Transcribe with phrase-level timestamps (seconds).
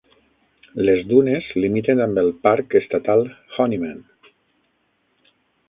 [0.87, 3.23] Les dunes limiten amb el parc estatal
[3.59, 4.03] Honeyman.